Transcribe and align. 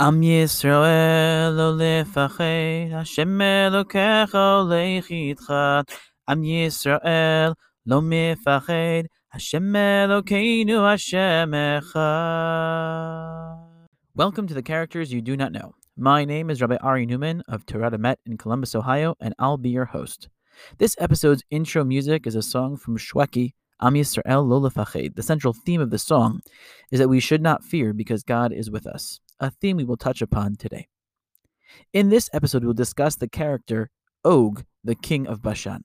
עם 0.00 0.22
ישראל 0.22 1.52
לא 1.52 1.72
לפחד, 1.76 2.44
השם 2.92 3.40
אלוקיך 3.40 4.34
הולך 4.34 5.10
איתך. 5.10 5.54
עם 6.28 6.44
ישראל 6.44 7.52
לא 7.86 8.00
מפחד, 8.02 9.02
השם 9.34 9.76
אלוקינו 9.76 10.86
השם 10.86 11.50
אחד. 11.78 12.00
Welcome 14.14 14.46
to 14.46 14.54
the 14.54 14.62
characters 14.62 15.12
you 15.12 15.20
do 15.20 15.36
not 15.36 15.50
know. 15.50 15.74
My 15.96 16.24
name 16.24 16.48
is 16.48 16.60
Rabbi 16.60 16.76
Ari 16.76 17.04
Newman 17.04 17.42
of 17.48 17.66
Torah 17.66 17.90
Emet 17.90 18.18
in 18.24 18.36
Columbus, 18.36 18.76
Ohio, 18.76 19.16
and 19.20 19.34
I'll 19.40 19.56
be 19.56 19.70
your 19.70 19.86
host. 19.86 20.28
This 20.78 20.94
episode's 21.00 21.42
intro 21.50 21.82
music 21.82 22.24
is 22.24 22.36
a 22.36 22.42
song 22.42 22.76
from 22.76 22.98
Shwekey, 22.98 23.54
Am 23.80 23.94
Yisrael 23.94 24.46
Lo 24.48 24.60
Lefached. 24.60 25.16
The 25.16 25.24
central 25.24 25.52
theme 25.52 25.80
of 25.80 25.90
the 25.90 25.98
song 25.98 26.40
is 26.92 27.00
that 27.00 27.08
we 27.08 27.18
should 27.18 27.42
not 27.42 27.64
fear 27.64 27.92
because 27.92 28.22
God 28.22 28.52
is 28.52 28.70
with 28.70 28.86
us 28.86 29.18
a 29.40 29.50
theme 29.50 29.76
we 29.76 29.84
will 29.84 29.96
touch 29.96 30.22
upon 30.22 30.56
today. 30.56 30.88
In 31.92 32.08
this 32.08 32.30
episode, 32.32 32.64
we'll 32.64 32.74
discuss 32.74 33.16
the 33.16 33.28
character 33.28 33.90
Og, 34.24 34.64
the 34.82 34.94
king 34.94 35.26
of 35.26 35.42
Bashan. 35.42 35.82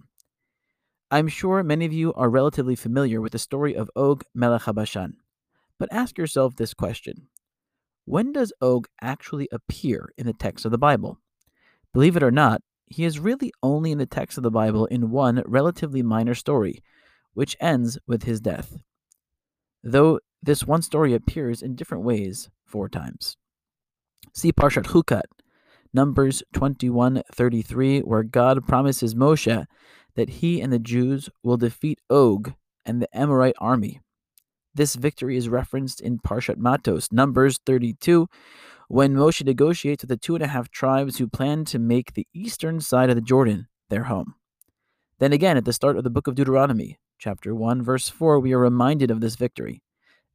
I'm 1.12 1.28
sure 1.28 1.62
many 1.64 1.86
of 1.86 1.94
you 1.94 2.14
are 2.14 2.30
relatively 2.30 2.76
familiar 2.76 3.22
with 3.22 3.34
the 3.34 3.40
story 3.40 3.76
of 3.76 3.92
Og 3.96 4.24
Melech 4.34 4.68
but 5.80 5.90
ask 5.92 6.18
yourself 6.18 6.56
this 6.56 6.74
question 6.74 7.28
When 8.06 8.32
does 8.32 8.54
Og 8.62 8.88
actually 9.02 9.48
appear 9.52 10.10
in 10.18 10.26
the 10.26 10.34
text 10.34 10.66
of 10.66 10.72
the 10.72 10.78
Bible? 10.78 11.20
Believe 11.94 12.16
it 12.16 12.24
or 12.24 12.32
not, 12.32 12.62
he 12.88 13.06
is 13.06 13.20
really 13.20 13.52
only 13.62 13.92
in 13.92 13.98
the 13.98 14.06
text 14.06 14.38
of 14.38 14.44
the 14.44 14.52
Bible 14.52 14.86
in 14.88 15.12
one 15.12 15.44
relatively 15.46 16.02
minor 16.02 16.34
story, 16.34 16.82
which 17.34 17.58
ends 17.60 17.98
with 18.08 18.24
his 18.24 18.40
death. 18.40 18.78
Though 19.84 20.20
this 20.42 20.66
one 20.66 20.82
story 20.82 21.14
appears 21.14 21.62
in 21.62 21.76
different 21.76 22.04
ways 22.04 22.50
four 22.66 22.90
times. 22.90 23.38
See 24.36 24.52
Parshat 24.52 24.86
Chukat, 24.86 25.26
Numbers 25.94 26.42
21:33, 26.54 28.02
where 28.02 28.24
God 28.24 28.68
promises 28.68 29.14
Moshe 29.14 29.68
that 30.16 30.30
he 30.30 30.60
and 30.60 30.74
the 30.74 30.80
Jews 30.80 31.30
will 31.44 31.58
defeat 31.58 32.00
Og 32.10 32.54
and 32.84 33.00
the 33.00 33.16
Amorite 33.16 33.56
army. 33.60 34.02
This 34.74 34.96
victory 34.96 35.38
is 35.38 35.50
referenced 35.50 36.02
in 36.02 36.18
Parshat 36.18 36.58
Matos, 36.58 37.12
Numbers 37.12 37.60
32, 37.64 38.28
when 38.88 39.14
Moshe 39.14 39.46
negotiates 39.46 40.02
with 40.04 40.10
the 40.10 40.18
two 40.18 40.34
and 40.34 40.44
a 40.44 40.48
half 40.48 40.72
tribes 40.72 41.20
who 41.20 41.28
plan 41.28 41.64
to 41.66 41.78
make 41.78 42.14
the 42.14 42.28
eastern 42.34 42.82
side 42.82 43.12
of 43.12 43.16
the 43.16 43.22
Jordan 43.22 43.68
their 43.90 44.06
home. 44.06 44.34
Then 45.20 45.32
again, 45.32 45.58
at 45.58 45.66
the 45.66 45.74
start 45.74 45.96
of 45.96 46.04
the 46.04 46.10
book 46.10 46.26
of 46.26 46.34
Deuteronomy, 46.34 46.98
chapter 47.20 47.54
1, 47.54 47.84
verse 47.84 48.10
4, 48.10 48.40
we 48.40 48.52
are 48.52 48.60
reminded 48.60 49.12
of 49.12 49.22
this 49.22 49.36
victory. 49.36 49.84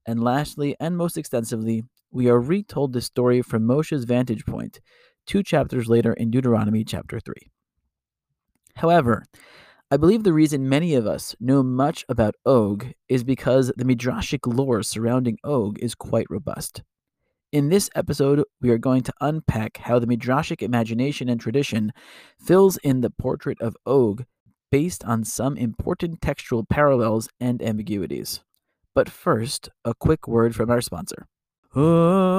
And 0.07 0.23
lastly, 0.23 0.77
and 0.79 0.97
most 0.97 1.19
extensively, 1.19 1.83
we 2.11 2.29
are 2.29 2.41
retold 2.41 2.93
the 2.93 3.01
story 3.01 3.43
from 3.43 3.67
Moshe's 3.67 4.05
vantage 4.05 4.45
point, 4.47 4.81
two 5.27 5.43
chapters 5.43 5.89
later 5.89 6.13
in 6.13 6.31
Deuteronomy 6.31 6.85
chapter 6.85 7.21
3. 7.21 7.35
However, 8.77 9.25
I 9.91 9.97
believe 9.97 10.23
the 10.23 10.33
reason 10.33 10.69
many 10.69 10.95
of 10.95 11.07
us 11.07 11.35
know 11.41 11.63
much 11.63 12.05
about 12.09 12.35
Og 12.45 12.93
is 13.09 13.25
because 13.25 13.73
the 13.77 13.85
Midrashic 13.85 14.41
lore 14.47 14.83
surrounding 14.83 15.39
Og 15.45 15.79
is 15.81 15.95
quite 15.95 16.27
robust. 16.29 16.83
In 17.53 17.71
this 17.71 17.89
episode, 17.95 18.45
we 18.61 18.71
are 18.71 18.79
going 18.79 19.03
to 19.03 19.15
unpack 19.21 19.79
how 19.79 19.99
the 19.99 20.07
Midrashic 20.07 20.61
imagination 20.61 21.31
and 21.31 21.41
tradition 21.41 21.93
fills 22.39 22.77
in 22.79 23.01
the 23.01 23.11
portrait 23.11 23.61
of 23.63 23.77
Og 23.87 24.25
based 24.71 25.03
on 25.05 25.25
some 25.25 25.57
important 25.57 26.21
textual 26.21 26.65
parallels 26.65 27.29
and 27.41 27.63
ambiguities. 27.63 28.41
But 28.95 29.09
first, 29.09 29.71
a 29.85 29.95
quick 29.95 30.29
word 30.29 30.55
from 30.55 30.71
our 30.71 30.83
sponsor. 30.83 31.27
Oh, 31.75 32.31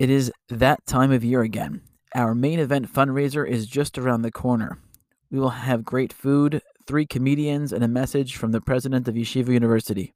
it 0.00 0.10
is 0.10 0.32
that 0.48 0.84
time 0.86 1.12
of 1.12 1.22
year 1.22 1.42
again. 1.42 1.82
Our 2.16 2.34
main 2.34 2.58
event 2.58 2.92
fundraiser 2.92 3.48
is 3.48 3.66
just 3.66 3.96
around 3.96 4.22
the 4.22 4.32
corner. 4.32 4.78
We 5.30 5.38
will 5.38 5.50
have 5.50 5.84
great 5.84 6.12
food, 6.12 6.62
three 6.86 7.06
comedians, 7.06 7.72
and 7.72 7.84
a 7.84 7.88
message 7.88 8.36
from 8.36 8.50
the 8.50 8.60
president 8.60 9.06
of 9.06 9.14
Yeshiva 9.14 9.48
University. 9.48 10.14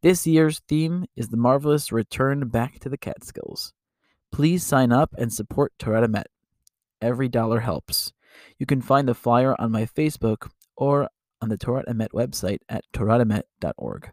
This 0.00 0.26
year's 0.26 0.60
theme 0.68 1.06
is 1.16 1.30
the 1.30 1.36
marvelous 1.36 1.90
return 1.90 2.48
back 2.48 2.78
to 2.80 2.88
the 2.88 2.98
Catskills. 2.98 3.72
Please 4.30 4.62
sign 4.64 4.92
up 4.92 5.12
and 5.18 5.32
support 5.32 5.72
Torah 5.78 6.06
Emet. 6.06 6.26
Every 7.00 7.28
dollar 7.28 7.60
helps. 7.60 8.12
You 8.58 8.66
can 8.66 8.80
find 8.80 9.08
the 9.08 9.14
flyer 9.14 9.56
on 9.60 9.72
my 9.72 9.86
Facebook 9.86 10.50
or 10.76 11.08
on 11.44 11.50
the 11.50 11.58
Torah 11.58 11.84
Emet 11.86 12.08
website 12.14 12.60
at 12.70 12.86
torahemet.org. 12.94 14.10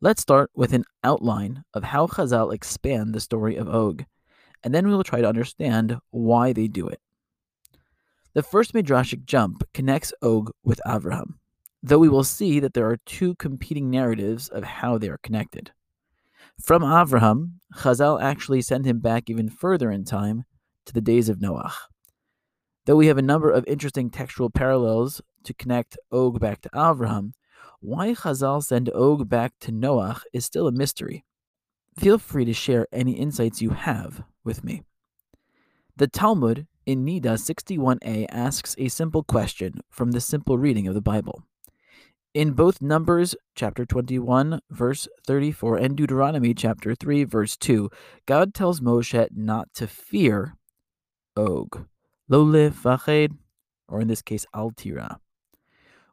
Let's 0.00 0.22
start 0.22 0.52
with 0.54 0.72
an 0.72 0.84
outline 1.02 1.64
of 1.74 1.82
how 1.82 2.06
Chazal 2.06 2.54
expand 2.54 3.12
the 3.12 3.20
story 3.20 3.56
of 3.56 3.68
Og, 3.68 4.04
and 4.62 4.72
then 4.72 4.86
we 4.86 4.94
will 4.94 5.02
try 5.02 5.20
to 5.20 5.28
understand 5.28 5.98
why 6.12 6.52
they 6.52 6.68
do 6.68 6.86
it. 6.86 7.00
The 8.34 8.44
first 8.44 8.74
Midrashic 8.74 9.24
jump 9.24 9.64
connects 9.74 10.12
Og 10.22 10.52
with 10.62 10.80
Avraham, 10.86 11.34
though 11.82 11.98
we 11.98 12.08
will 12.08 12.22
see 12.22 12.60
that 12.60 12.74
there 12.74 12.88
are 12.88 12.98
two 13.06 13.34
competing 13.34 13.90
narratives 13.90 14.48
of 14.48 14.62
how 14.62 14.98
they 14.98 15.08
are 15.08 15.18
connected. 15.18 15.72
From 16.62 16.82
Avraham, 16.82 17.54
Chazal 17.74 18.22
actually 18.22 18.62
send 18.62 18.86
him 18.86 19.00
back 19.00 19.28
even 19.28 19.50
further 19.50 19.90
in 19.90 20.04
time 20.04 20.44
to 20.86 20.92
the 20.92 21.00
days 21.00 21.28
of 21.28 21.40
Noach. 21.40 21.74
Though 22.86 22.96
we 22.96 23.08
have 23.08 23.18
a 23.18 23.22
number 23.22 23.50
of 23.50 23.64
interesting 23.66 24.10
textual 24.10 24.48
parallels 24.48 25.20
to 25.44 25.54
connect 25.54 25.98
Og 26.10 26.40
back 26.40 26.60
to 26.62 26.68
Avraham, 26.70 27.32
why 27.80 28.14
Chazal 28.14 28.62
send 28.62 28.88
Og 28.90 29.28
back 29.28 29.52
to 29.60 29.72
Noach 29.72 30.22
is 30.32 30.44
still 30.44 30.66
a 30.66 30.72
mystery. 30.72 31.24
Feel 31.98 32.18
free 32.18 32.44
to 32.44 32.52
share 32.52 32.86
any 32.92 33.12
insights 33.12 33.60
you 33.60 33.70
have 33.70 34.22
with 34.44 34.64
me. 34.64 34.82
The 35.96 36.06
Talmud 36.06 36.66
in 36.86 37.04
Nida 37.04 37.36
61a 37.36 38.26
asks 38.30 38.74
a 38.78 38.88
simple 38.88 39.22
question 39.22 39.80
from 39.90 40.12
the 40.12 40.20
simple 40.20 40.58
reading 40.58 40.88
of 40.88 40.94
the 40.94 41.02
Bible. 41.02 41.44
In 42.34 42.52
both 42.52 42.80
Numbers 42.80 43.34
chapter 43.54 43.84
21 43.84 44.60
verse 44.70 45.06
34 45.26 45.76
and 45.76 45.96
Deuteronomy 45.96 46.54
chapter 46.54 46.94
3 46.94 47.24
verse 47.24 47.58
2, 47.58 47.90
God 48.24 48.54
tells 48.54 48.80
Moshe 48.80 49.28
not 49.32 49.68
to 49.74 49.86
fear 49.86 50.56
Og, 51.36 51.86
lo 52.28 52.72
or 53.88 54.00
in 54.00 54.08
this 54.08 54.22
case 54.22 54.46
Altira. 54.54 55.18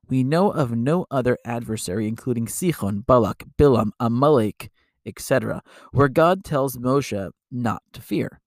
We 0.09 0.23
know 0.23 0.49
of 0.51 0.71
no 0.71 1.05
other 1.11 1.37
adversary, 1.45 2.07
including 2.07 2.47
Sichon, 2.47 3.05
Balak, 3.05 3.43
Bilam, 3.57 3.91
Amalek, 3.99 4.71
etc., 5.05 5.61
where 5.91 6.09
God 6.09 6.43
tells 6.43 6.77
Moshe 6.77 7.29
not 7.51 7.83
to 7.93 8.01
fear. 8.01 8.41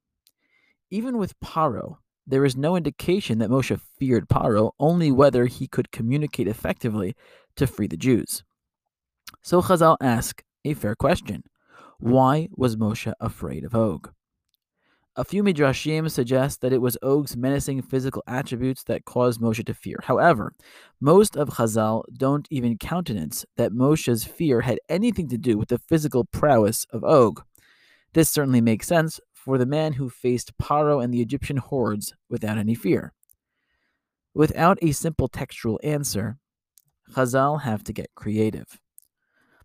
Even 0.91 1.19
with 1.19 1.39
Paro, 1.41 1.99
there 2.27 2.45
is 2.45 2.56
no 2.56 2.77
indication 2.77 3.39
that 3.39 3.51
Moshe 3.51 3.81
feared 3.99 4.28
Paro, 4.28 4.72
only 4.78 5.11
whether 5.12 5.47
he 5.47 5.69
could 5.69 5.93
communicate 5.93 6.49
effectively 6.49 7.15
to 7.56 7.67
free 7.67 7.87
the 7.87 7.97
Jews. 7.97 8.43
So 9.43 9.62
Chazal 9.62 9.97
ask 10.01 10.43
a 10.65 10.75
fair 10.75 10.95
question 10.95 11.45
Why 11.99 12.49
was 12.56 12.77
Moshe 12.77 13.12
afraid 13.21 13.65
of 13.65 13.75
Og? 13.75 14.12
A 15.15 15.25
few 15.25 15.43
midrashim 15.43 16.11
suggest 16.11 16.62
that 16.62 16.73
it 16.73 16.81
was 16.81 16.97
Og's 17.03 17.37
menacing 17.37 17.83
physical 17.83 18.23
attributes 18.27 18.83
that 18.84 19.05
caused 19.05 19.43
Moshe 19.43 19.62
to 19.62 19.75
fear. 19.75 19.99
However, 20.05 20.55
most 21.03 21.37
of 21.37 21.50
Chazal 21.50 22.05
don't 22.17 22.49
even 22.50 22.78
countenance 22.78 23.45
that 23.59 23.72
Moshe's 23.72 24.25
fear 24.25 24.62
had 24.62 24.81
anything 24.89 25.28
to 25.28 25.37
do 25.37 25.59
with 25.59 25.69
the 25.69 25.77
physical 25.77 26.25
prowess 26.25 26.87
of 26.95 27.05
Og. 27.05 27.43
This 28.15 28.31
certainly 28.31 28.62
makes 28.62 28.87
sense 28.87 29.21
for 29.34 29.59
the 29.59 29.67
man 29.67 29.93
who 29.93 30.09
faced 30.09 30.56
Paro 30.56 31.05
and 31.05 31.12
the 31.12 31.21
Egyptian 31.21 31.59
hordes 31.59 32.15
without 32.31 32.56
any 32.56 32.75
fear. 32.75 33.12
Without 34.33 34.78
a 34.81 34.93
simple 34.93 35.28
textual 35.28 35.78
answer, 35.83 36.39
Chazal 37.15 37.61
have 37.61 37.84
to 37.84 37.93
get 37.93 38.15
creative. 38.15 38.81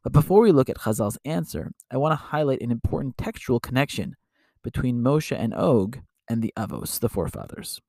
But 0.03 0.12
before 0.12 0.41
we 0.41 0.52
look 0.52 0.69
at 0.69 0.80
Chazal's 0.80 1.18
answer, 1.24 1.72
I 1.90 1.96
want 1.96 2.12
to 2.12 2.25
highlight 2.25 2.62
an 2.62 2.69
important 2.71 3.18
textual 3.18 3.62
connection 3.62 4.18
between 4.68 5.02
Moshe 5.02 5.34
and 5.34 5.54
Og 5.54 6.02
and 6.30 6.42
the 6.42 6.52
Avos, 6.58 7.00
the 7.00 7.08
forefathers. 7.08 7.80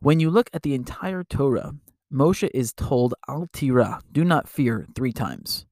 When 0.00 0.20
you 0.20 0.28
look 0.28 0.50
at 0.52 0.62
the 0.62 0.74
entire 0.74 1.24
Torah, 1.24 1.72
Moshe 2.12 2.50
is 2.52 2.74
told 2.74 3.14
Al 3.26 3.48
Tira, 3.54 4.00
do 4.12 4.22
not 4.22 4.46
fear, 4.46 4.86
three 4.94 5.14
times. 5.14 5.64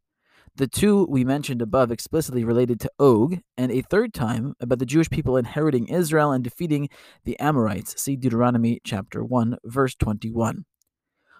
The 0.56 0.67
two 0.67 1.06
we 1.11 1.23
mentioned 1.23 1.61
above 1.61 1.93
explicitly 1.93 2.44
related 2.44 2.81
to 2.81 2.90
Og, 2.99 3.40
and 3.58 3.70
a 3.70 3.82
third 3.82 4.14
time 4.14 4.55
about 4.58 4.79
the 4.79 4.87
Jewish 4.87 5.11
people 5.11 5.37
inheriting 5.37 5.88
Israel 5.88 6.32
and 6.32 6.43
defeating 6.43 6.88
the 7.25 7.38
Amorites. 7.38 8.00
See 8.00 8.17
Deuteronomy 8.17 8.81
chapter 8.84 9.23
1, 9.23 9.58
verse 9.67 9.94
21. 9.96 10.64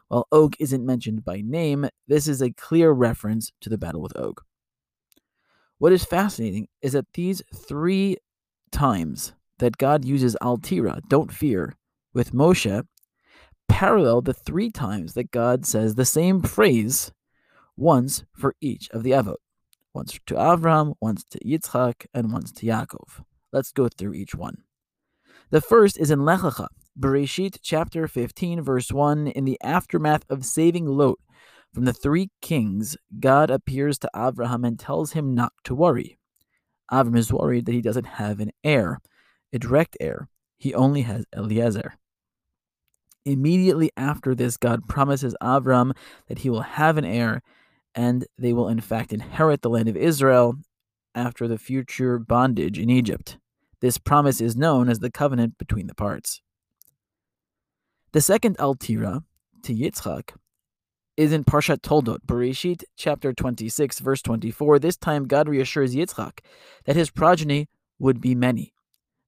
While 0.09 0.27
Og 0.31 0.55
isn't 0.61 0.85
mentioned 0.85 1.25
by 1.25 1.41
name, 1.41 1.89
this 2.06 2.29
is 2.29 2.43
a 2.43 2.53
clear 2.53 2.93
reference 2.93 3.53
to 3.62 3.71
the 3.71 3.79
battle 3.79 4.03
with 4.03 4.15
Og. 4.19 4.43
What 5.79 5.93
is 5.93 6.05
fascinating 6.05 6.69
is 6.83 6.93
that 6.93 7.06
these 7.15 7.43
three 7.55 8.19
times 8.72 9.34
that 9.58 9.78
God 9.78 10.04
uses 10.04 10.36
Altira, 10.42 11.00
don't 11.08 11.32
fear, 11.32 11.76
with 12.12 12.32
Moshe, 12.32 12.84
parallel 13.69 14.20
the 14.22 14.34
three 14.34 14.70
times 14.70 15.14
that 15.14 15.30
God 15.30 15.64
says 15.64 15.94
the 15.94 16.04
same 16.04 16.42
phrase 16.42 17.12
once 17.76 18.24
for 18.32 18.54
each 18.60 18.90
of 18.90 19.02
the 19.02 19.12
Avot. 19.12 19.36
once 19.94 20.19
to 20.26 20.34
Avram, 20.34 20.94
once 21.00 21.22
to 21.24 21.38
Yitzchak, 21.40 22.06
and 22.14 22.32
once 22.32 22.50
to 22.52 22.66
Yaakov. 22.66 23.22
Let's 23.52 23.72
go 23.72 23.88
through 23.88 24.14
each 24.14 24.34
one. 24.34 24.62
The 25.50 25.60
first 25.60 25.98
is 25.98 26.10
in 26.10 26.24
Lech 26.24 26.40
Lecha, 26.40 26.69
Bereshit 26.98 27.58
chapter 27.62 28.08
15, 28.08 28.62
verse 28.62 28.90
1. 28.90 29.28
In 29.28 29.44
the 29.44 29.58
aftermath 29.62 30.24
of 30.30 30.46
saving 30.46 30.86
Lot 30.86 31.19
from 31.74 31.84
the 31.84 31.92
three 31.92 32.30
kings, 32.40 32.96
God 33.20 33.50
appears 33.50 33.98
to 33.98 34.10
Abraham 34.16 34.64
and 34.64 34.78
tells 34.78 35.12
him 35.12 35.34
not 35.34 35.52
to 35.64 35.74
worry. 35.74 36.19
Avram 36.90 37.17
is 37.17 37.32
worried 37.32 37.67
that 37.67 37.75
he 37.75 37.82
doesn't 37.82 38.06
have 38.06 38.40
an 38.40 38.50
heir, 38.64 39.00
a 39.52 39.58
direct 39.58 39.96
heir. 40.00 40.29
He 40.58 40.75
only 40.75 41.02
has 41.02 41.25
Eliezer. 41.34 41.94
Immediately 43.25 43.90
after 43.96 44.34
this, 44.34 44.56
God 44.56 44.88
promises 44.88 45.37
Avram 45.43 45.96
that 46.29 46.40
he 46.40 46.50
will 46.50 46.62
have 46.62 46.99
an 46.99 47.05
heir 47.05 47.43
and 47.94 48.26
they 48.38 48.52
will 48.52 48.69
in 48.69 48.81
fact 48.81 49.12
inherit 49.12 49.62
the 49.62 49.70
land 49.70 49.88
of 49.88 49.96
Israel 49.96 50.55
after 51.14 51.46
the 51.46 51.58
future 51.58 52.19
bondage 52.19 52.79
in 52.79 52.90
Egypt. 52.90 53.38
This 53.81 53.99
promise 53.99 54.40
is 54.40 54.56
known 54.56 54.88
as 54.88 55.00
the 55.00 55.11
covenant 55.11 55.58
between 55.58 55.87
the 55.87 55.94
parts. 55.94 56.40
The 58.12 58.20
second 58.20 58.56
Altira 58.58 59.25
to 59.62 59.75
Yitzchak 59.75 60.31
is 61.17 61.32
in 61.32 61.44
Parshat 61.44 61.82
Toldot, 61.82 62.20
Bereshit 62.26 62.85
chapter 62.97 63.32
26, 63.32 63.99
verse 63.99 64.23
24. 64.23 64.79
This 64.79 64.97
time, 64.97 65.26
God 65.26 65.49
reassures 65.49 65.94
Yitzchak 65.94 66.38
that 66.85 66.97
his 66.97 67.11
progeny 67.11 67.69
would 67.99 68.20
be 68.20 68.35
many. 68.35 68.73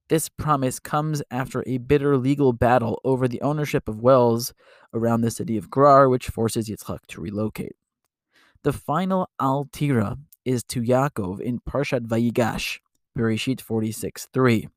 This 0.07 0.29
promise 0.29 0.79
comes 0.79 1.21
after 1.29 1.63
a 1.65 1.77
bitter 1.77 2.17
legal 2.17 2.53
battle 2.53 2.99
over 3.03 3.27
the 3.27 3.41
ownership 3.41 3.87
of 3.87 4.01
wells 4.01 4.53
around 4.93 5.21
the 5.21 5.31
city 5.31 5.57
of 5.57 5.71
Gerar, 5.71 6.09
which 6.09 6.27
forces 6.27 6.69
Yitzchak 6.69 7.05
to 7.07 7.21
relocate. 7.21 7.75
The 8.63 8.73
final 8.73 9.29
Altira 9.39 10.17
is 10.43 10.63
to 10.65 10.81
Yaakov 10.81 11.39
in 11.39 11.59
Parshat 11.59 12.07
Vayigash, 12.07 12.79
Bereshit 13.17 13.61
46 13.61 14.27
3. 14.33 14.67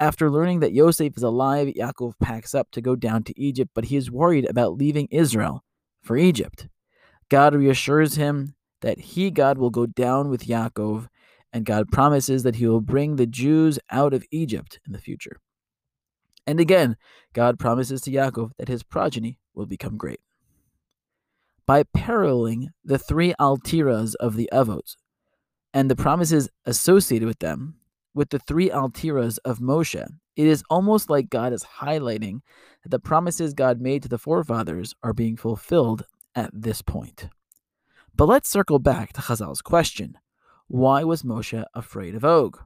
After 0.00 0.28
learning 0.28 0.60
that 0.60 0.72
Yosef 0.72 1.16
is 1.16 1.22
alive, 1.22 1.68
Yaakov 1.68 2.14
packs 2.20 2.56
up 2.56 2.72
to 2.72 2.80
go 2.80 2.96
down 2.96 3.22
to 3.24 3.40
Egypt, 3.40 3.70
but 3.72 3.84
he 3.84 3.96
is 3.96 4.10
worried 4.10 4.48
about 4.50 4.76
leaving 4.76 5.06
Israel 5.12 5.62
for 6.02 6.16
Egypt. 6.16 6.68
God 7.28 7.54
reassures 7.54 8.16
him 8.16 8.54
that 8.80 8.98
he, 9.00 9.30
God, 9.30 9.58
will 9.58 9.70
go 9.70 9.86
down 9.86 10.28
with 10.28 10.46
Yaakov, 10.46 11.08
and 11.52 11.64
God 11.64 11.90
promises 11.92 12.42
that 12.42 12.56
he 12.56 12.66
will 12.66 12.80
bring 12.80 13.16
the 13.16 13.26
Jews 13.26 13.78
out 13.90 14.14
of 14.14 14.24
Egypt 14.30 14.80
in 14.86 14.92
the 14.92 14.98
future. 14.98 15.36
And 16.46 16.58
again, 16.58 16.96
God 17.32 17.58
promises 17.58 18.00
to 18.02 18.10
Yaakov 18.10 18.52
that 18.58 18.68
his 18.68 18.82
progeny 18.82 19.38
will 19.54 19.66
become 19.66 19.96
great 19.96 20.20
by 21.70 21.84
paralleling 21.94 22.70
the 22.84 22.98
three 22.98 23.32
altiras 23.38 24.16
of 24.18 24.34
the 24.34 24.48
Avot 24.52 24.96
and 25.72 25.88
the 25.88 25.94
promises 25.94 26.48
associated 26.66 27.28
with 27.28 27.38
them 27.38 27.76
with 28.12 28.30
the 28.30 28.40
three 28.40 28.68
altiras 28.68 29.38
of 29.44 29.60
Moshe, 29.60 30.04
it 30.40 30.46
is 30.46 30.64
almost 30.70 31.10
like 31.10 31.28
God 31.28 31.52
is 31.52 31.66
highlighting 31.80 32.40
that 32.82 32.88
the 32.88 32.98
promises 32.98 33.52
God 33.52 33.78
made 33.78 34.02
to 34.02 34.08
the 34.08 34.16
forefathers 34.16 34.94
are 35.02 35.12
being 35.12 35.36
fulfilled 35.36 36.06
at 36.34 36.50
this 36.54 36.80
point. 36.80 37.28
But 38.16 38.24
let's 38.24 38.48
circle 38.48 38.78
back 38.78 39.12
to 39.12 39.20
Chazal's 39.20 39.60
question 39.60 40.16
why 40.66 41.04
was 41.04 41.24
Moshe 41.24 41.62
afraid 41.74 42.14
of 42.14 42.24
Og? 42.24 42.58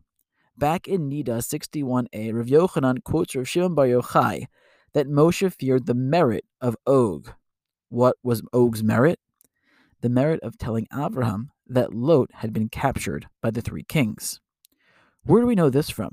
Back 0.57 0.87
in 0.87 1.11
Nida 1.11 1.41
61a, 1.41 2.33
Rav 2.33 2.47
Yochanan 2.47 3.03
quotes 3.03 3.35
Rav 3.35 3.49
Shimon 3.49 3.75
Bar 3.75 3.87
Yochai 3.87 4.47
that 4.93 5.09
Moshe 5.09 5.53
feared 5.53 5.87
the 5.87 5.95
merit 5.95 6.45
of 6.61 6.77
Og. 6.87 7.33
What 7.89 8.15
was 8.23 8.43
Og's 8.53 8.85
merit? 8.85 9.19
The 10.01 10.09
merit 10.09 10.39
of 10.45 10.59
telling 10.59 10.87
Abraham 10.95 11.51
that 11.67 11.93
Lot 11.93 12.31
had 12.35 12.53
been 12.53 12.69
captured 12.69 13.27
by 13.43 13.51
the 13.51 13.63
three 13.63 13.83
kings. 13.83 14.41
Where 15.25 15.41
do 15.41 15.49
we 15.49 15.57
know 15.57 15.71
this 15.71 15.91
from? 15.91 16.13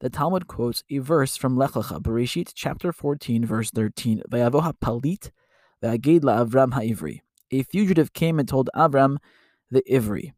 The 0.00 0.08
Talmud 0.08 0.46
quotes 0.46 0.82
a 0.88 0.96
verse 0.96 1.36
from 1.36 1.58
Lech 1.58 1.72
Lecha, 1.72 2.00
Bereshit 2.00 2.52
chapter 2.54 2.90
14, 2.90 3.44
verse 3.44 3.70
13. 3.70 4.22
Vayavoha 4.30 4.72
palit 4.82 5.30
ve'agid 5.82 6.20
la'Avram 6.20 6.72
ha'ivri. 6.72 7.20
A 7.50 7.62
fugitive 7.64 8.14
came 8.14 8.38
and 8.38 8.48
told 8.48 8.70
Avram 8.74 9.18
the 9.70 9.82
Ivri. 9.90 10.32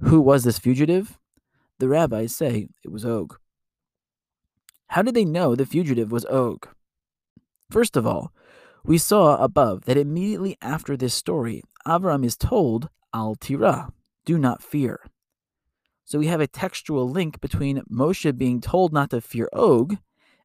Who 0.00 0.20
was 0.20 0.42
this 0.42 0.58
fugitive? 0.58 1.20
The 1.78 1.86
rabbis 1.86 2.34
say 2.34 2.66
it 2.82 2.90
was 2.90 3.04
Og. 3.04 3.38
How 4.88 5.02
did 5.02 5.14
they 5.14 5.24
know 5.24 5.54
the 5.54 5.64
fugitive 5.64 6.10
was 6.10 6.24
Og? 6.24 6.66
First 7.70 7.96
of 7.96 8.04
all, 8.04 8.32
we 8.84 8.98
saw 8.98 9.36
above 9.36 9.84
that 9.84 9.96
immediately 9.96 10.56
after 10.60 10.96
this 10.96 11.14
story, 11.14 11.62
Avram 11.86 12.24
is 12.24 12.36
told, 12.36 12.88
Al 13.14 13.36
Tira, 13.36 13.92
do 14.24 14.38
not 14.38 14.60
fear. 14.60 15.04
So 16.04 16.18
we 16.18 16.26
have 16.26 16.40
a 16.40 16.46
textual 16.46 17.08
link 17.08 17.40
between 17.40 17.82
Moshe 17.90 18.36
being 18.36 18.60
told 18.60 18.92
not 18.92 19.10
to 19.10 19.20
fear 19.20 19.48
Og 19.52 19.96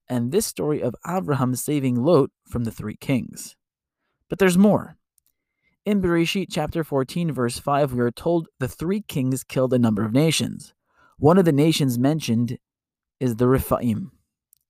and 0.08 0.32
this 0.32 0.46
story 0.46 0.82
of 0.82 0.96
Abraham 1.06 1.56
saving 1.56 1.96
Lot 2.04 2.32
from 2.48 2.64
the 2.64 2.72
three 2.72 2.96
kings. 2.96 3.56
But 4.30 4.40
there's 4.40 4.58
more. 4.58 4.98
In 5.86 6.02
Bereshit 6.02 6.48
chapter 6.52 6.84
14, 6.84 7.32
verse 7.32 7.60
5, 7.60 7.94
we 7.94 8.02
are 8.02 8.12
told 8.12 8.48
the 8.60 8.68
three 8.68 9.02
kings 9.02 9.44
killed 9.44 9.74
a 9.74 9.80
number 9.80 10.04
of 10.04 10.14
nations. 10.14 10.74
One 11.18 11.38
of 11.38 11.46
the 11.46 11.52
nations 11.52 11.98
mentioned 11.98 12.58
is 13.20 13.38
the 13.38 13.48
Rephaim. 13.48 14.12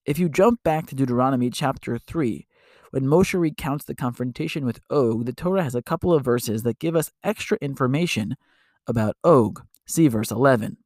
If 0.06 0.20
you 0.20 0.30
jump 0.30 0.64
back 0.64 0.88
to 0.88 0.96
Deuteronomy 0.96 1.50
chapter 1.50 1.98
3, 1.98 2.48
when 2.92 3.06
Moshe 3.06 3.38
recounts 3.38 3.86
the 3.86 3.96
confrontation 3.96 4.66
with 4.66 4.80
Og, 4.90 5.26
the 5.26 5.34
Torah 5.34 5.64
has 5.64 5.76
a 5.76 5.82
couple 5.82 6.14
of 6.14 6.24
verses 6.24 6.64
that 6.64 6.80
give 6.80 6.96
us 6.96 7.12
extra 7.24 7.58
information 7.62 8.36
about 8.88 9.18
Og. 9.24 9.66
See 9.88 10.10
verse 10.10 10.32
11. 10.32 10.78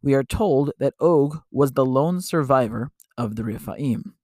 We 0.00 0.14
are 0.14 0.22
told 0.22 0.70
that 0.78 0.94
Og 1.00 1.42
was 1.50 1.72
the 1.72 1.84
lone 1.84 2.20
survivor 2.20 2.92
of 3.18 3.34
the 3.34 3.42
Rephaim. 3.42 4.14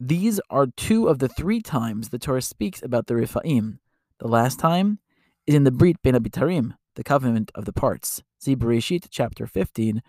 These 0.00 0.40
are 0.50 0.66
two 0.66 1.08
of 1.08 1.20
the 1.20 1.28
three 1.28 1.62
times 1.62 2.08
the 2.08 2.18
Torah 2.18 2.42
speaks 2.42 2.82
about 2.82 3.06
the 3.06 3.14
Rephaim. 3.14 3.78
The 4.18 4.26
last 4.28 4.58
time 4.58 4.98
is 5.46 5.54
in 5.54 5.62
the 5.62 5.70
Brit 5.70 6.02
Bein 6.02 6.14
HaBetarim, 6.14 6.72
the 6.96 7.04
covenant 7.04 7.52
of 7.54 7.66
the 7.66 7.72
parts. 7.72 8.22
See 8.38 8.56
Bereshit 8.56 9.06
chapter 9.10 9.46
15, 9.46 10.02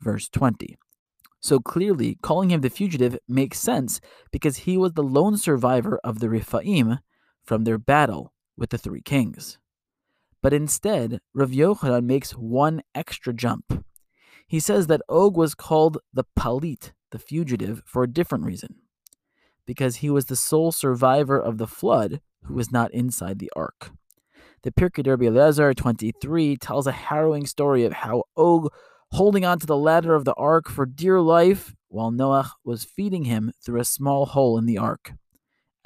verse 0.00 0.28
20. 0.28 0.76
So 1.40 1.58
clearly, 1.58 2.16
calling 2.22 2.50
him 2.50 2.60
the 2.60 2.70
fugitive 2.70 3.18
makes 3.28 3.58
sense 3.58 4.00
because 4.30 4.58
he 4.58 4.78
was 4.78 4.92
the 4.92 5.02
lone 5.02 5.36
survivor 5.36 5.98
of 6.04 6.20
the 6.20 6.30
Rephaim 6.30 7.00
from 7.44 7.64
their 7.64 7.78
battle 7.78 8.32
with 8.56 8.70
the 8.70 8.78
three 8.78 9.02
kings. 9.02 9.58
But 10.44 10.52
instead, 10.52 11.20
Rav 11.32 11.52
Yochanan 11.52 12.04
makes 12.04 12.32
one 12.32 12.82
extra 12.94 13.32
jump. 13.32 13.82
He 14.46 14.60
says 14.60 14.88
that 14.88 15.00
Og 15.08 15.38
was 15.38 15.54
called 15.54 15.96
the 16.12 16.26
Palit, 16.38 16.92
the 17.12 17.18
fugitive, 17.18 17.82
for 17.86 18.02
a 18.02 18.12
different 18.12 18.44
reason. 18.44 18.74
Because 19.64 19.96
he 19.96 20.10
was 20.10 20.26
the 20.26 20.36
sole 20.36 20.70
survivor 20.70 21.40
of 21.40 21.56
the 21.56 21.66
flood 21.66 22.20
who 22.42 22.52
was 22.52 22.70
not 22.70 22.92
inside 22.92 23.38
the 23.38 23.50
ark. 23.56 23.92
The 24.64 24.70
Pirkei 24.70 25.06
Rabbi 25.06 25.24
Eliezer 25.24 25.72
23 25.72 26.58
tells 26.58 26.86
a 26.86 26.92
harrowing 26.92 27.46
story 27.46 27.86
of 27.86 27.94
how 27.94 28.24
Og 28.36 28.70
holding 29.12 29.46
on 29.46 29.58
to 29.60 29.66
the 29.66 29.78
ladder 29.78 30.14
of 30.14 30.26
the 30.26 30.34
ark 30.34 30.68
for 30.68 30.84
dear 30.84 31.22
life 31.22 31.74
while 31.88 32.10
Noah 32.10 32.52
was 32.62 32.84
feeding 32.84 33.24
him 33.24 33.50
through 33.64 33.80
a 33.80 33.84
small 33.86 34.26
hole 34.26 34.58
in 34.58 34.66
the 34.66 34.76
ark. 34.76 35.12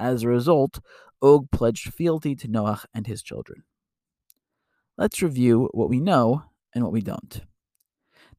As 0.01 0.25
a 0.25 0.29
result, 0.29 0.81
Og 1.23 1.49
pledged 1.53 1.95
fealty 1.95 2.35
to 2.35 2.49
Noah 2.49 2.83
and 2.93 3.07
his 3.07 3.23
children. 3.23 3.63
Let's 4.99 5.23
review 5.23 5.71
what 5.73 5.89
we 5.89 6.01
know 6.01 6.43
and 6.75 6.83
what 6.83 6.93
we 6.93 7.01
don't. 7.01 7.43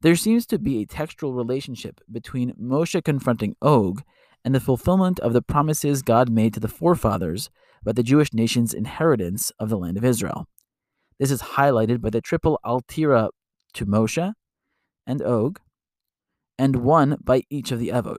There 0.02 0.14
seems 0.14 0.44
to 0.46 0.58
be 0.58 0.80
a 0.80 0.86
textual 0.86 1.32
relationship 1.32 2.02
between 2.12 2.52
Moshe 2.60 3.02
confronting 3.02 3.56
Og 3.62 4.02
and 4.44 4.54
the 4.54 4.60
fulfillment 4.60 5.18
of 5.20 5.32
the 5.32 5.40
promises 5.40 6.02
God 6.02 6.28
made 6.28 6.52
to 6.52 6.60
the 6.60 6.68
forefathers 6.68 7.48
about 7.80 7.96
the 7.96 8.02
Jewish 8.02 8.34
nation's 8.34 8.74
inheritance 8.74 9.50
of 9.58 9.70
the 9.70 9.78
land 9.78 9.96
of 9.96 10.04
Israel. 10.04 10.48
This 11.18 11.30
is 11.30 11.42
highlighted 11.42 12.02
by 12.02 12.10
the 12.10 12.20
triple 12.20 12.60
altira 12.62 13.30
to 13.72 13.86
Moshe, 13.86 14.34
and 15.06 15.22
Og, 15.22 15.60
and 16.58 16.76
one 16.76 17.16
by 17.22 17.42
each 17.48 17.72
of 17.72 17.78
the 17.78 17.88
Avot. 17.88 18.18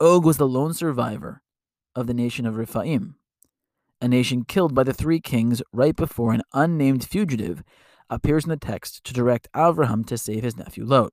Og 0.00 0.24
was 0.24 0.36
the 0.36 0.48
lone 0.48 0.74
survivor 0.74 1.42
of 1.94 2.08
the 2.08 2.14
nation 2.14 2.44
of 2.44 2.56
Rephaim, 2.56 3.14
a 4.00 4.08
nation 4.08 4.44
killed 4.44 4.74
by 4.74 4.84
the 4.84 4.92
three 4.92 5.20
kings 5.20 5.62
right 5.72 5.96
before 5.96 6.32
an 6.32 6.42
unnamed 6.52 7.04
fugitive 7.04 7.62
appears 8.10 8.44
in 8.44 8.50
the 8.50 8.56
text 8.56 9.04
to 9.04 9.12
direct 9.12 9.48
Avraham 9.54 10.06
to 10.06 10.16
save 10.16 10.42
his 10.42 10.56
nephew 10.56 10.84
Lot. 10.84 11.12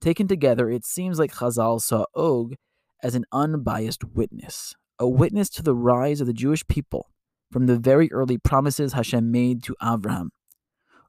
Taken 0.00 0.26
together, 0.26 0.70
it 0.70 0.84
seems 0.84 1.18
like 1.18 1.34
Chazal 1.34 1.80
saw 1.80 2.04
Og 2.14 2.54
as 3.02 3.14
an 3.14 3.24
unbiased 3.32 4.04
witness, 4.04 4.74
a 4.98 5.08
witness 5.08 5.48
to 5.50 5.62
the 5.62 5.74
rise 5.74 6.20
of 6.20 6.26
the 6.26 6.32
Jewish 6.32 6.66
people 6.66 7.08
from 7.50 7.66
the 7.66 7.78
very 7.78 8.10
early 8.12 8.38
promises 8.38 8.94
Hashem 8.94 9.30
made 9.30 9.62
to 9.64 9.76
Avraham 9.82 10.30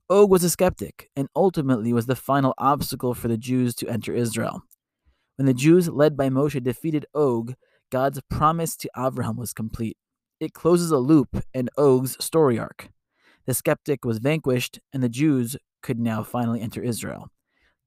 Og 0.09 0.29
was 0.29 0.43
a 0.43 0.49
skeptic 0.49 1.09
and 1.15 1.29
ultimately 1.35 1.93
was 1.93 2.07
the 2.07 2.15
final 2.15 2.53
obstacle 2.57 3.13
for 3.13 3.29
the 3.29 3.37
Jews 3.37 3.73
to 3.75 3.87
enter 3.87 4.13
Israel. 4.13 4.63
When 5.37 5.45
the 5.45 5.53
Jews, 5.53 5.89
led 5.89 6.17
by 6.17 6.29
Moshe, 6.29 6.61
defeated 6.61 7.05
Og, 7.15 7.55
God's 7.89 8.19
promise 8.29 8.75
to 8.77 8.89
Abraham 8.97 9.37
was 9.37 9.53
complete. 9.53 9.97
It 10.43 10.53
closes 10.53 10.91
a 10.91 10.97
loop 10.97 11.41
in 11.53 11.69
Og's 11.77 12.21
story 12.21 12.59
arc. 12.59 12.89
The 13.45 13.53
skeptic 13.53 14.03
was 14.03 14.17
vanquished, 14.17 14.77
and 14.91 15.01
the 15.01 15.07
Jews 15.07 15.55
could 15.81 15.99
now 15.99 16.21
finally 16.21 16.59
enter 16.59 16.83
Israel. 16.83 17.29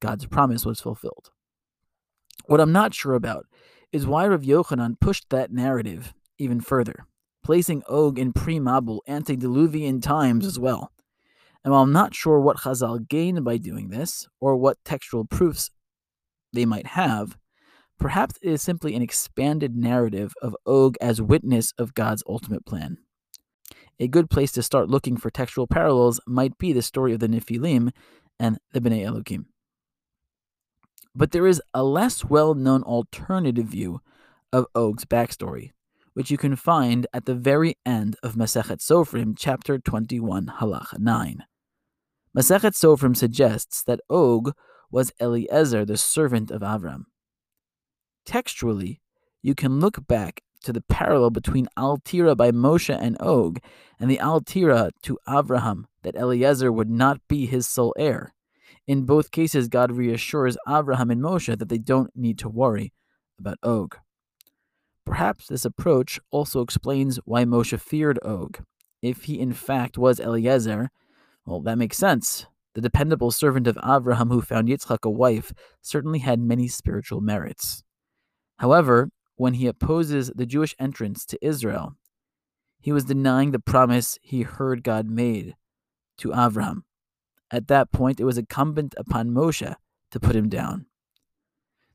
God's 0.00 0.24
promise 0.24 0.64
was 0.64 0.80
fulfilled. 0.80 1.32
What 2.46 2.58
I'm 2.58 2.72
not 2.72 2.94
sure 2.94 3.12
about 3.12 3.44
is 3.92 4.06
why 4.06 4.26
Rav 4.26 4.40
Yochanan 4.40 4.98
pushed 4.98 5.28
that 5.28 5.52
narrative 5.52 6.14
even 6.38 6.62
further, 6.62 7.06
placing 7.44 7.82
Og 7.90 8.18
in 8.18 8.32
pre-Mabul 8.32 9.00
antediluvian 9.06 10.00
times 10.00 10.46
as 10.46 10.58
well. 10.58 10.92
And 11.62 11.72
while 11.72 11.82
I'm 11.82 11.92
not 11.92 12.14
sure 12.14 12.40
what 12.40 12.58
Chazal 12.58 13.06
gained 13.06 13.44
by 13.44 13.58
doing 13.58 13.90
this, 13.90 14.28
or 14.40 14.56
what 14.56 14.82
textual 14.82 15.26
proofs 15.26 15.70
they 16.54 16.64
might 16.64 16.86
have, 16.86 17.36
perhaps 17.98 18.36
it 18.42 18.50
is 18.50 18.62
simply 18.62 18.94
an 18.94 19.02
expanded 19.02 19.76
narrative 19.76 20.34
of 20.42 20.56
Og 20.66 20.96
as 21.00 21.20
witness 21.22 21.72
of 21.78 21.94
God's 21.94 22.22
ultimate 22.28 22.66
plan. 22.66 22.98
A 23.98 24.08
good 24.08 24.28
place 24.28 24.52
to 24.52 24.62
start 24.62 24.90
looking 24.90 25.16
for 25.16 25.30
textual 25.30 25.66
parallels 25.66 26.20
might 26.26 26.58
be 26.58 26.72
the 26.72 26.82
story 26.82 27.14
of 27.14 27.20
the 27.20 27.28
Nephilim 27.28 27.92
and 28.38 28.58
the 28.72 28.80
Bnei 28.80 29.04
Elohim. 29.04 29.46
But 31.14 31.30
there 31.30 31.46
is 31.46 31.62
a 31.72 31.82
less 31.82 32.24
well 32.24 32.54
known 32.54 32.82
alternative 32.82 33.66
view 33.66 34.00
of 34.52 34.66
Og's 34.74 35.06
backstory, 35.06 35.72
which 36.12 36.30
you 36.30 36.36
can 36.36 36.56
find 36.56 37.06
at 37.14 37.24
the 37.24 37.34
very 37.34 37.76
end 37.86 38.16
of 38.22 38.34
Masechet 38.34 38.80
Sofrim, 38.80 39.34
chapter 39.36 39.78
21, 39.78 40.52
halacha 40.60 40.98
9. 40.98 41.44
Masechet 42.36 42.74
Sofrim 42.74 43.16
suggests 43.16 43.82
that 43.82 44.00
Og 44.10 44.52
was 44.90 45.10
Eliezer, 45.18 45.86
the 45.86 45.96
servant 45.96 46.50
of 46.50 46.60
Avram. 46.60 47.04
Textually, 48.26 49.00
you 49.40 49.54
can 49.54 49.80
look 49.80 50.06
back 50.06 50.42
to 50.64 50.72
the 50.72 50.82
parallel 50.82 51.30
between 51.30 51.68
Altira 51.78 52.36
by 52.36 52.50
Moshe 52.50 52.94
and 53.00 53.16
Og 53.20 53.60
and 54.00 54.10
the 54.10 54.18
Altira 54.18 54.90
to 55.02 55.18
Avraham 55.28 55.84
that 56.02 56.16
Eliezer 56.16 56.72
would 56.72 56.90
not 56.90 57.20
be 57.28 57.46
his 57.46 57.68
sole 57.68 57.94
heir. 57.96 58.34
In 58.88 59.04
both 59.04 59.30
cases, 59.30 59.68
God 59.68 59.92
reassures 59.92 60.56
Avraham 60.66 61.12
and 61.12 61.22
Moshe 61.22 61.56
that 61.56 61.68
they 61.68 61.78
don't 61.78 62.10
need 62.16 62.38
to 62.40 62.48
worry 62.48 62.92
about 63.38 63.58
Og. 63.62 63.96
Perhaps 65.04 65.46
this 65.46 65.64
approach 65.64 66.18
also 66.32 66.60
explains 66.60 67.18
why 67.24 67.44
Moshe 67.44 67.78
feared 67.78 68.18
Og. 68.24 68.58
If 69.02 69.24
he 69.24 69.38
in 69.38 69.52
fact 69.52 69.96
was 69.96 70.18
Eliezer, 70.18 70.90
well, 71.44 71.60
that 71.60 71.78
makes 71.78 71.96
sense. 71.96 72.46
The 72.74 72.80
dependable 72.80 73.30
servant 73.30 73.68
of 73.68 73.76
Avraham 73.76 74.32
who 74.32 74.42
found 74.42 74.68
Yitzchak 74.68 75.04
a 75.04 75.10
wife 75.10 75.52
certainly 75.80 76.18
had 76.18 76.40
many 76.40 76.66
spiritual 76.66 77.20
merits. 77.20 77.84
However, 78.58 79.10
when 79.36 79.54
he 79.54 79.66
opposes 79.66 80.30
the 80.34 80.46
Jewish 80.46 80.74
entrance 80.78 81.26
to 81.26 81.38
Israel, 81.44 81.96
he 82.80 82.92
was 82.92 83.04
denying 83.04 83.50
the 83.50 83.58
promise 83.58 84.18
he 84.22 84.42
heard 84.42 84.82
God 84.82 85.08
made 85.08 85.54
to 86.18 86.30
Avraham. 86.30 86.82
At 87.50 87.68
that 87.68 87.92
point, 87.92 88.20
it 88.20 88.24
was 88.24 88.38
incumbent 88.38 88.94
upon 88.96 89.30
Moshe 89.30 89.74
to 90.10 90.20
put 90.20 90.36
him 90.36 90.48
down. 90.48 90.86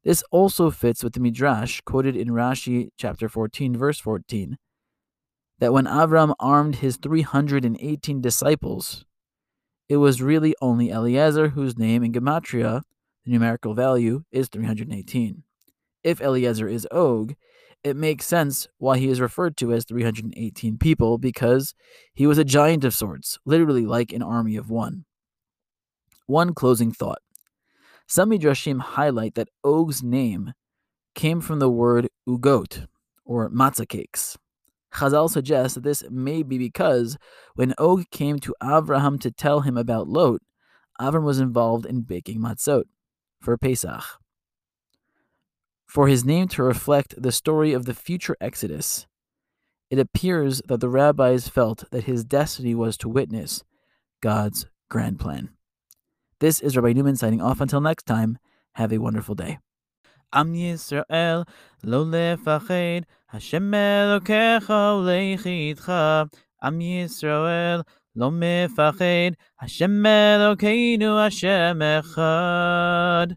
This 0.03 0.23
also 0.31 0.71
fits 0.71 1.03
with 1.03 1.13
the 1.13 1.19
Midrash 1.19 1.81
quoted 1.81 2.15
in 2.15 2.29
Rashi 2.29 2.89
chapter 2.97 3.29
14, 3.29 3.77
verse 3.77 3.99
14, 3.99 4.57
that 5.59 5.73
when 5.73 5.85
Avram 5.85 6.33
armed 6.39 6.77
his 6.77 6.97
318 6.97 8.21
disciples, 8.21 9.05
it 9.87 9.97
was 9.97 10.21
really 10.21 10.55
only 10.61 10.89
Eliezer 10.89 11.49
whose 11.49 11.77
name 11.77 12.03
in 12.03 12.13
Gematria, 12.13 12.81
the 13.25 13.31
numerical 13.31 13.73
value, 13.73 14.23
is 14.31 14.47
318. 14.47 15.43
If 16.03 16.21
Eliezer 16.21 16.67
is 16.67 16.87
Og, 16.91 17.35
it 17.83 17.95
makes 17.95 18.27
sense 18.27 18.67
why 18.77 18.97
he 18.97 19.07
is 19.07 19.21
referred 19.21 19.57
to 19.57 19.73
as 19.73 19.85
318 19.85 20.77
people 20.77 21.17
because 21.17 21.73
he 22.13 22.27
was 22.27 22.37
a 22.37 22.43
giant 22.43 22.83
of 22.83 22.93
sorts, 22.93 23.39
literally 23.45 23.85
like 23.85 24.13
an 24.13 24.21
army 24.21 24.55
of 24.55 24.69
one. 24.69 25.05
One 26.27 26.53
closing 26.53 26.91
thought. 26.91 27.19
Some 28.07 28.29
Midrashim 28.29 28.79
highlight 28.79 29.35
that 29.35 29.49
Og's 29.63 30.03
name 30.03 30.53
came 31.15 31.41
from 31.41 31.59
the 31.59 31.69
word 31.69 32.09
ugot, 32.27 32.87
or 33.25 33.49
matzah 33.49 33.87
cakes. 33.87 34.37
Chazal 34.93 35.29
suggests 35.29 35.75
that 35.75 35.83
this 35.83 36.03
may 36.09 36.43
be 36.43 36.57
because 36.57 37.17
when 37.55 37.73
Og 37.77 38.03
came 38.11 38.39
to 38.39 38.55
Avraham 38.61 39.19
to 39.21 39.31
tell 39.31 39.61
him 39.61 39.77
about 39.77 40.07
Lot, 40.07 40.41
Avram 40.99 41.23
was 41.23 41.39
involved 41.39 41.85
in 41.85 42.01
baking 42.01 42.39
matzot 42.39 42.83
for 43.39 43.57
Pesach 43.57 44.03
for 45.91 46.07
his 46.07 46.23
name 46.23 46.47
to 46.47 46.63
reflect 46.63 47.21
the 47.21 47.33
story 47.33 47.73
of 47.73 47.83
the 47.83 47.93
future 47.93 48.37
Exodus. 48.39 49.07
It 49.89 49.99
appears 49.99 50.61
that 50.69 50.79
the 50.79 50.87
rabbis 50.87 51.49
felt 51.49 51.83
that 51.91 52.05
his 52.05 52.23
destiny 52.23 52.73
was 52.73 52.95
to 52.99 53.09
witness 53.09 53.65
God's 54.21 54.67
grand 54.89 55.19
plan. 55.19 55.49
This 56.39 56.61
is 56.61 56.77
Rabbi 56.77 56.93
Newman 56.93 57.17
signing 57.17 57.41
off. 57.41 57.59
Until 57.59 57.81
next 57.81 58.05
time, 58.05 58.37
have 58.75 58.93
a 58.93 58.99
wonderful 58.99 59.35
day. 59.35 59.59
Am 60.31 60.53
Yisrael, 60.53 61.45
lo 61.83 62.05
lefached, 62.05 63.03
Hashem 63.27 63.69
Elokecha 63.69 64.61
olechitcha. 64.95 66.29
Am 66.63 66.79
Yisrael, 66.79 67.83
lo 68.15 68.31
mefached, 68.31 69.35
Hashem 69.57 70.01
Elokeinu, 70.03 71.21
Hashem 71.21 71.79
Echad. 71.79 73.35